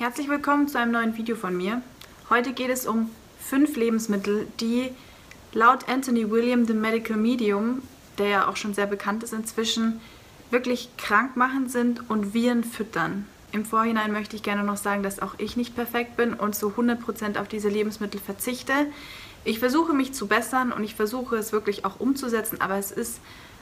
[0.00, 1.82] Herzlich willkommen zu einem neuen Video von mir.
[2.30, 4.88] Heute geht es um fünf Lebensmittel, die
[5.52, 7.82] laut Anthony William, dem Medical Medium,
[8.16, 10.00] der ja auch schon sehr bekannt ist inzwischen,
[10.50, 13.26] wirklich krankmachend sind und Viren füttern.
[13.52, 16.70] Im Vorhinein möchte ich gerne noch sagen, dass auch ich nicht perfekt bin und zu
[16.70, 18.72] 100% auf diese Lebensmittel verzichte.
[19.44, 23.20] Ich versuche mich zu bessern und ich versuche es wirklich auch umzusetzen, aber es ist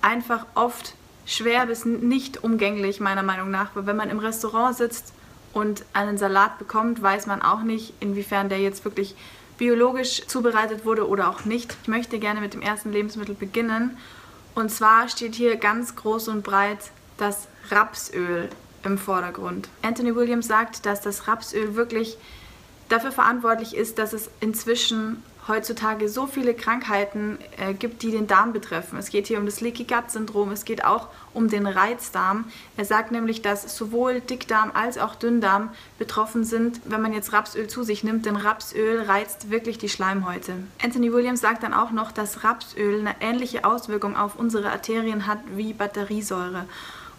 [0.00, 0.94] einfach oft
[1.26, 3.74] schwer bis nicht umgänglich, meiner Meinung nach.
[3.74, 5.12] Weil wenn man im Restaurant sitzt
[5.52, 9.14] und einen Salat bekommt, weiß man auch nicht, inwiefern der jetzt wirklich
[9.58, 11.76] biologisch zubereitet wurde oder auch nicht.
[11.82, 13.98] Ich möchte gerne mit dem ersten Lebensmittel beginnen.
[14.54, 18.48] Und zwar steht hier ganz groß und breit das Rapsöl
[18.84, 19.68] im Vordergrund.
[19.82, 22.16] Anthony Williams sagt, dass das Rapsöl wirklich
[22.88, 28.52] dafür verantwortlich ist, dass es inzwischen heutzutage so viele Krankheiten äh, gibt, die den Darm
[28.52, 28.98] betreffen.
[28.98, 32.44] Es geht hier um das Leaky Gut Syndrom, es geht auch um den Reizdarm.
[32.76, 37.68] Er sagt nämlich, dass sowohl Dickdarm als auch Dünndarm betroffen sind, wenn man jetzt Rapsöl
[37.68, 40.54] zu sich nimmt, denn Rapsöl reizt wirklich die Schleimhäute.
[40.82, 45.38] Anthony Williams sagt dann auch noch, dass Rapsöl eine ähnliche Auswirkung auf unsere Arterien hat
[45.54, 46.66] wie Batteriesäure.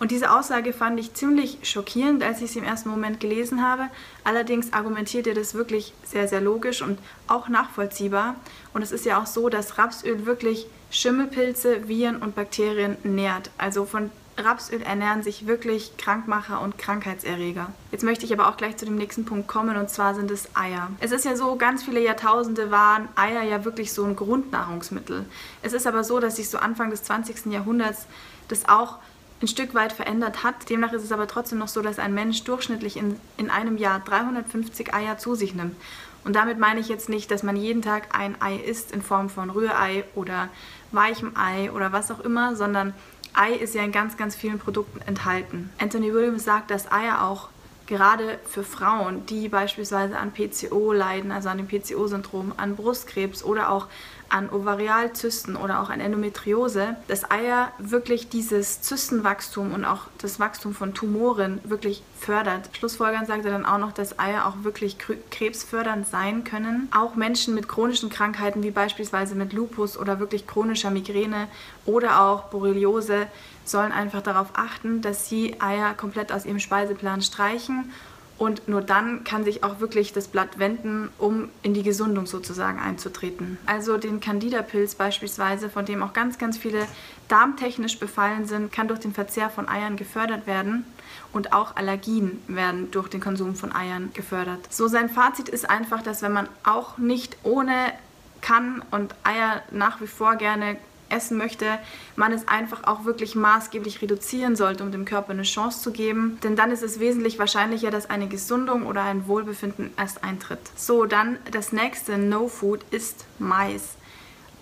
[0.00, 3.84] Und diese Aussage fand ich ziemlich schockierend, als ich sie im ersten Moment gelesen habe.
[4.24, 6.98] Allerdings argumentiert er das wirklich sehr, sehr logisch und
[7.28, 8.34] auch nachvollziehbar.
[8.72, 13.50] Und es ist ja auch so, dass Rapsöl wirklich Schimmelpilze, Viren und Bakterien nährt.
[13.58, 17.70] Also von Rapsöl ernähren sich wirklich Krankmacher und Krankheitserreger.
[17.92, 20.48] Jetzt möchte ich aber auch gleich zu dem nächsten Punkt kommen und zwar sind es
[20.56, 20.90] Eier.
[21.00, 25.26] Es ist ja so, ganz viele Jahrtausende waren Eier ja wirklich so ein Grundnahrungsmittel.
[25.60, 27.52] Es ist aber so, dass sich so Anfang des 20.
[27.52, 28.06] Jahrhunderts
[28.48, 28.96] das auch
[29.42, 30.68] ein Stück weit verändert hat.
[30.68, 34.00] Demnach ist es aber trotzdem noch so, dass ein Mensch durchschnittlich in, in einem Jahr
[34.00, 35.76] 350 Eier zu sich nimmt.
[36.24, 39.30] Und damit meine ich jetzt nicht, dass man jeden Tag ein Ei isst in Form
[39.30, 40.50] von Rührei oder
[40.92, 42.92] weichem Ei oder was auch immer, sondern
[43.32, 45.70] Ei ist ja in ganz, ganz vielen Produkten enthalten.
[45.78, 47.48] Anthony Williams sagt, dass Eier auch
[47.86, 53.70] gerade für Frauen, die beispielsweise an PCO leiden, also an dem PCO-Syndrom, an Brustkrebs oder
[53.70, 53.88] auch
[54.30, 60.74] an Ovarialzysten oder auch an Endometriose, dass Eier wirklich dieses Zystenwachstum und auch das Wachstum
[60.74, 62.70] von Tumoren wirklich fördert.
[62.76, 64.96] Schlussfolgern sagt er dann auch noch, dass Eier auch wirklich
[65.30, 66.88] krebsfördernd sein können.
[66.96, 71.48] Auch Menschen mit chronischen Krankheiten wie beispielsweise mit Lupus oder wirklich chronischer Migräne
[71.84, 73.26] oder auch Borreliose
[73.64, 77.92] sollen einfach darauf achten, dass sie Eier komplett aus ihrem Speiseplan streichen
[78.40, 82.78] und nur dann kann sich auch wirklich das Blatt wenden, um in die Gesundung sozusagen
[82.78, 83.58] einzutreten.
[83.66, 86.86] Also den Candida-Pilz beispielsweise, von dem auch ganz, ganz viele
[87.28, 90.86] darmtechnisch befallen sind, kann durch den Verzehr von Eiern gefördert werden.
[91.34, 94.60] Und auch Allergien werden durch den Konsum von Eiern gefördert.
[94.70, 97.92] So sein Fazit ist einfach, dass wenn man auch nicht ohne
[98.40, 100.78] kann und Eier nach wie vor gerne
[101.10, 101.78] essen möchte,
[102.16, 106.38] man es einfach auch wirklich maßgeblich reduzieren sollte, um dem Körper eine Chance zu geben.
[106.42, 110.60] Denn dann ist es wesentlich wahrscheinlicher, dass eine Gesundung oder ein Wohlbefinden erst eintritt.
[110.76, 113.96] So, dann das nächste No Food ist Mais.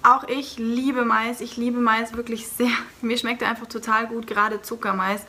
[0.03, 1.41] Auch ich liebe Mais.
[1.41, 2.71] Ich liebe Mais wirklich sehr.
[3.03, 5.23] Mir schmeckt er einfach total gut, gerade Zuckermais.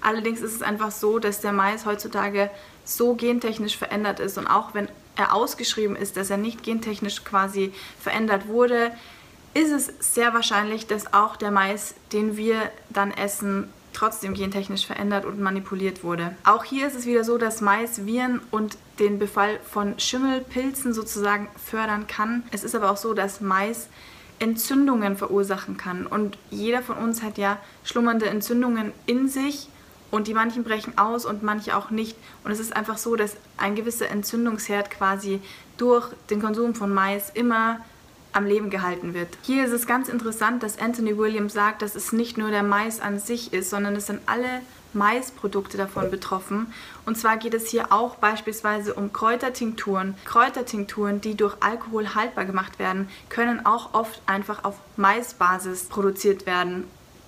[0.00, 2.50] Allerdings ist es einfach so, dass der Mais heutzutage
[2.84, 7.72] so gentechnisch verändert ist und auch wenn er ausgeschrieben ist, dass er nicht gentechnisch quasi
[8.00, 8.90] verändert wurde,
[9.54, 15.24] ist es sehr wahrscheinlich, dass auch der Mais, den wir dann essen, trotzdem gentechnisch verändert
[15.24, 16.34] und manipuliert wurde.
[16.44, 21.48] Auch hier ist es wieder so, dass Mais Viren und den Befall von Schimmelpilzen sozusagen
[21.64, 22.42] fördern kann.
[22.50, 23.88] Es ist aber auch so, dass Mais
[24.40, 26.06] Entzündungen verursachen kann.
[26.06, 29.68] Und jeder von uns hat ja schlummernde Entzündungen in sich
[30.10, 32.16] und die manchen brechen aus und manche auch nicht.
[32.42, 35.40] Und es ist einfach so, dass ein gewisser Entzündungsherd quasi
[35.76, 37.80] durch den Konsum von Mais immer
[38.34, 39.28] am Leben gehalten wird.
[39.42, 43.00] Hier ist es ganz interessant, dass Anthony Williams sagt, dass es nicht nur der Mais
[43.00, 44.60] an sich ist, sondern es sind alle
[44.92, 46.72] Maisprodukte davon betroffen.
[47.04, 50.14] Und zwar geht es hier auch beispielsweise um Kräutertinkturen.
[50.24, 56.84] Kräutertinkturen, die durch Alkohol haltbar gemacht werden, können auch oft einfach auf Maisbasis produziert werden.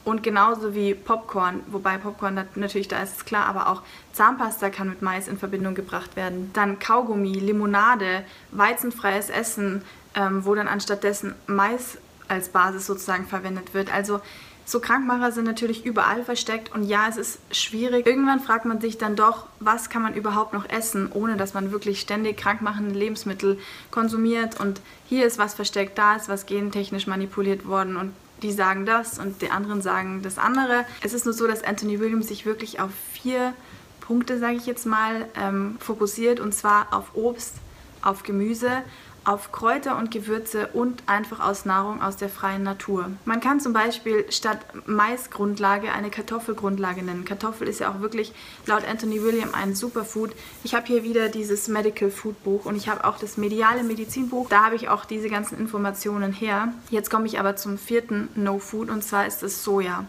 [0.07, 3.83] Und genauso wie Popcorn, wobei Popcorn natürlich, da ist es klar, aber auch
[4.13, 6.53] Zahnpasta kann mit Mais in Verbindung gebracht werden.
[6.53, 8.23] Dann Kaugummi, Limonade,
[8.53, 9.83] weizenfreies Essen,
[10.15, 11.99] ähm, wo dann anstattdessen Mais
[12.29, 13.93] als Basis sozusagen verwendet wird.
[13.93, 14.21] Also
[14.65, 18.07] so Krankmacher sind natürlich überall versteckt und ja, es ist schwierig.
[18.07, 21.73] Irgendwann fragt man sich dann doch, was kann man überhaupt noch essen, ohne dass man
[21.73, 23.59] wirklich ständig krankmachende Lebensmittel
[23.91, 28.87] konsumiert und hier ist was versteckt, da ist was gentechnisch manipuliert worden und die sagen
[28.87, 30.85] das und die anderen sagen das andere.
[31.03, 33.55] Es ist nur so, dass Anthony Williams sich wirklich auf vier
[34.01, 37.55] Punkte, sage ich jetzt mal, ähm, fokussiert und zwar auf Obst,
[38.03, 38.71] auf Gemüse,
[39.27, 43.11] auf Kräuter und Gewürze und einfach aus Nahrung aus der freien Natur.
[43.25, 47.25] Man kann zum Beispiel statt Maisgrundlage eine Kartoffelgrundlage nennen.
[47.25, 48.33] Kartoffel ist ja auch wirklich
[48.67, 50.31] laut Anthony William ein Superfood.
[50.63, 54.49] Ich habe hier wieder dieses Medical Food Buch und ich habe auch das mediale Medizinbuch.
[54.49, 56.73] Da habe ich auch diese ganzen Informationen her.
[56.91, 60.05] Jetzt komme ich aber zum vierten No Food und zwar ist es Soja.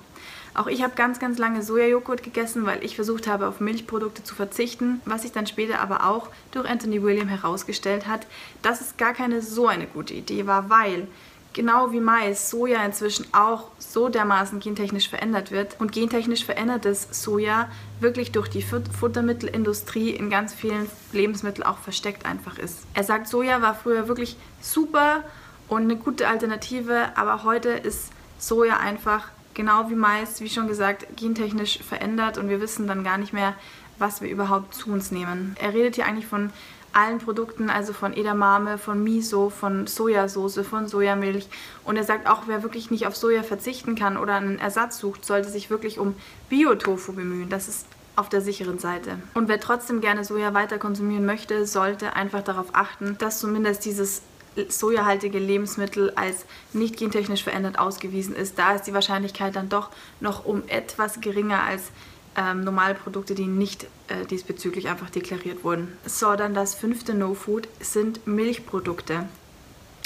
[0.58, 4.34] Auch ich habe ganz, ganz lange Sojajoghurt gegessen, weil ich versucht habe, auf Milchprodukte zu
[4.34, 8.26] verzichten, was sich dann später aber auch durch Anthony William herausgestellt hat,
[8.64, 11.08] dass es gar keine so eine gute Idee war, weil
[11.54, 17.70] genau wie Mais Soja inzwischen auch so dermaßen gentechnisch verändert wird und gentechnisch verändertes Soja
[18.00, 22.80] wirklich durch die Futtermittelindustrie in ganz vielen Lebensmitteln auch versteckt einfach ist.
[22.96, 25.24] Er sagt, Soja war früher wirklich super
[25.68, 31.08] und eine gute Alternative, aber heute ist Soja einfach genau wie Mais, wie schon gesagt,
[31.18, 33.56] gentechnisch verändert und wir wissen dann gar nicht mehr,
[33.98, 35.58] was wir überhaupt zu uns nehmen.
[35.60, 36.52] Er redet hier eigentlich von
[36.94, 41.48] allen Produkten, also von Edamame, von Miso, von Sojasauce, von Sojamilch.
[41.84, 45.26] Und er sagt auch, wer wirklich nicht auf Soja verzichten kann oder einen Ersatz sucht,
[45.26, 46.16] sollte sich wirklich um
[46.50, 47.50] Biotofu bemühen.
[47.50, 49.20] Das ist auf der sicheren Seite.
[49.34, 54.22] Und wer trotzdem gerne Soja weiter konsumieren möchte, sollte einfach darauf achten, dass zumindest dieses
[54.70, 58.58] sojahaltige Lebensmittel als nicht gentechnisch verändert ausgewiesen ist.
[58.58, 59.90] Da ist die Wahrscheinlichkeit dann doch
[60.20, 61.92] noch um etwas geringer als
[62.36, 65.98] ähm, normale Produkte, die nicht äh, diesbezüglich einfach deklariert wurden.
[66.06, 69.28] So, dann das fünfte No-Food sind Milchprodukte.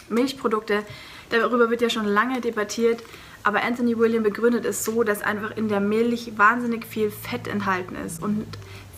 [0.10, 0.84] Milchprodukte,
[1.30, 3.04] darüber wird ja schon lange debattiert,
[3.44, 7.96] aber Anthony William begründet es so, dass einfach in der Milch wahnsinnig viel Fett enthalten
[7.96, 8.46] ist und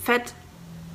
[0.03, 0.33] Fett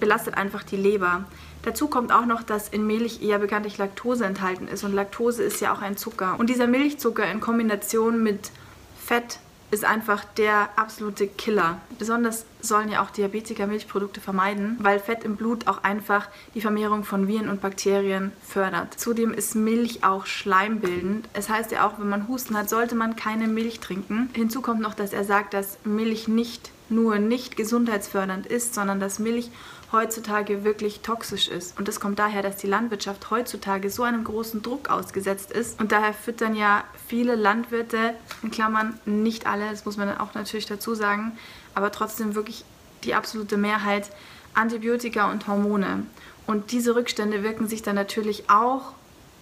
[0.01, 1.25] belastet einfach die Leber.
[1.69, 5.61] Dazu kommt auch noch, dass in Milch eher bekanntlich Laktose enthalten ist und Laktose ist
[5.61, 6.37] ja auch ein Zucker.
[6.39, 8.53] Und dieser Milchzucker in Kombination mit
[8.99, 9.39] Fett
[9.71, 11.79] ist einfach der absolute Killer.
[11.99, 17.05] Besonders sollen ja auch Diabetiker Milchprodukte vermeiden, weil Fett im Blut auch einfach die Vermehrung
[17.05, 18.99] von Viren und Bakterien fördert.
[18.99, 21.29] Zudem ist Milch auch schleimbildend.
[21.35, 24.31] Es heißt ja auch, wenn man Husten hat, sollte man keine Milch trinken.
[24.33, 29.19] Hinzu kommt noch, dass er sagt, dass Milch nicht nur nicht gesundheitsfördernd ist, sondern dass
[29.19, 29.51] Milch
[29.93, 31.79] heutzutage wirklich toxisch ist.
[31.79, 35.81] Und das kommt daher, dass die Landwirtschaft heutzutage so einem großen Druck ausgesetzt ist.
[35.81, 40.67] Und daher füttern ja viele Landwirte, in Klammern nicht alle, das muss man auch natürlich
[40.67, 41.39] dazu sagen,
[41.75, 42.65] aber trotzdem wirklich
[43.05, 44.11] die absolute Mehrheit
[44.55, 46.05] Antibiotika und Hormone.
[46.47, 48.93] Und diese Rückstände wirken sich dann natürlich auch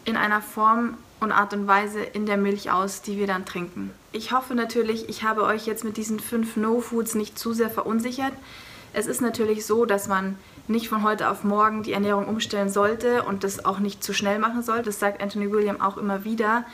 [0.04, 3.90] in einer Form und Art und Weise in der Milch aus, die wir dann trinken.
[4.12, 8.32] Ich hoffe natürlich, ich habe euch jetzt mit diesen fünf No-Foods nicht zu sehr verunsichert.
[8.96, 10.38] Es ist natürlich so, dass man
[10.68, 14.38] nicht von heute auf morgen die Ernährung umstellen sollte und das auch nicht zu schnell
[14.38, 14.84] machen sollte.
[14.84, 16.64] Das sagt Anthony William auch immer wieder.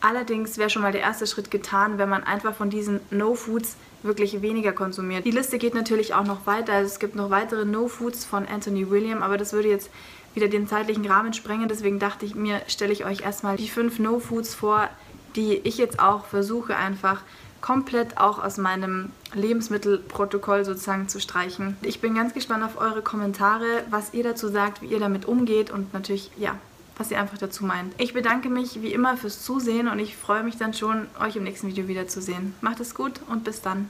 [0.00, 4.42] Allerdings wäre schon mal der erste Schritt getan, wenn man einfach von diesen No-Foods wirklich
[4.42, 5.24] weniger konsumiert.
[5.24, 6.72] Die Liste geht natürlich auch noch weiter.
[6.72, 9.88] Also es gibt noch weitere No-Foods von Anthony William, aber das würde jetzt
[10.34, 11.68] wieder den zeitlichen Rahmen sprengen.
[11.68, 14.88] Deswegen dachte ich mir, stelle ich euch erstmal die fünf No-Foods vor,
[15.36, 17.22] die ich jetzt auch versuche einfach
[17.60, 21.76] komplett auch aus meinem Lebensmittelprotokoll sozusagen zu streichen.
[21.82, 25.70] Ich bin ganz gespannt auf eure Kommentare, was ihr dazu sagt, wie ihr damit umgeht
[25.70, 26.54] und natürlich, ja,
[26.96, 27.94] was ihr einfach dazu meint.
[27.98, 31.44] Ich bedanke mich wie immer fürs Zusehen und ich freue mich dann schon, euch im
[31.44, 32.54] nächsten Video wiederzusehen.
[32.60, 33.88] Macht es gut und bis dann.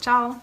[0.00, 0.36] Ciao!